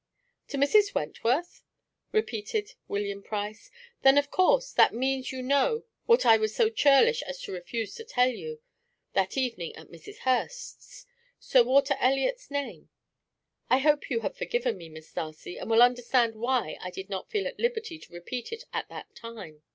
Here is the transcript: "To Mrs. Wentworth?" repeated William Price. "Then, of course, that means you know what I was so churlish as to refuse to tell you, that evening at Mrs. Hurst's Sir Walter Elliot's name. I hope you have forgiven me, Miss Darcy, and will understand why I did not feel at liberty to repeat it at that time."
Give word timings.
"To 0.47 0.57
Mrs. 0.57 0.95
Wentworth?" 0.95 1.61
repeated 2.11 2.73
William 2.87 3.21
Price. 3.21 3.69
"Then, 4.01 4.17
of 4.17 4.31
course, 4.31 4.71
that 4.71 4.95
means 4.95 5.31
you 5.31 5.43
know 5.43 5.83
what 6.07 6.25
I 6.25 6.37
was 6.37 6.55
so 6.55 6.71
churlish 6.71 7.21
as 7.21 7.39
to 7.43 7.51
refuse 7.51 7.93
to 7.97 8.03
tell 8.03 8.31
you, 8.31 8.61
that 9.13 9.37
evening 9.37 9.75
at 9.75 9.89
Mrs. 9.91 10.17
Hurst's 10.21 11.05
Sir 11.39 11.61
Walter 11.63 11.95
Elliot's 11.99 12.49
name. 12.49 12.89
I 13.69 13.77
hope 13.77 14.09
you 14.09 14.21
have 14.21 14.35
forgiven 14.35 14.75
me, 14.75 14.89
Miss 14.89 15.13
Darcy, 15.13 15.59
and 15.59 15.69
will 15.69 15.83
understand 15.83 16.33
why 16.33 16.79
I 16.81 16.89
did 16.89 17.11
not 17.11 17.29
feel 17.29 17.45
at 17.45 17.59
liberty 17.59 17.99
to 17.99 18.13
repeat 18.15 18.51
it 18.51 18.63
at 18.73 18.89
that 18.89 19.13
time." 19.13 19.61